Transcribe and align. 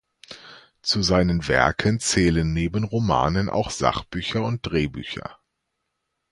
Zu 0.81 1.03
seinen 1.03 1.47
Werken 1.47 1.99
zählen 1.99 2.51
neben 2.51 2.85
Romanen 2.85 3.51
auch 3.51 3.69
Sachbücher 3.69 4.41
und 4.43 4.65
Drehbücher. 4.65 5.37